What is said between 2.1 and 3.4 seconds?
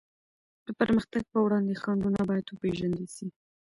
بايد وپېژندل سي.